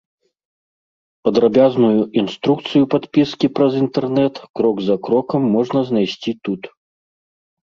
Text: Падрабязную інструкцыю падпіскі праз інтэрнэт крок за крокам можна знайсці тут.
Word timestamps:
Падрабязную 1.27 1.91
інструкцыю 2.21 2.83
падпіскі 2.93 3.47
праз 3.59 3.71
інтэрнэт 3.83 4.41
крок 4.61 4.77
за 4.87 4.95
крокам 5.11 5.41
можна 5.59 5.79
знайсці 5.93 6.31
тут. 6.49 6.61